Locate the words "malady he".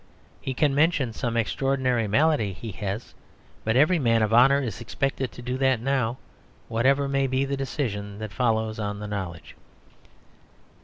2.07-2.71